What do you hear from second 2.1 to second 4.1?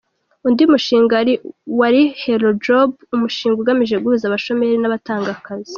HelloJob, umushinga ugamije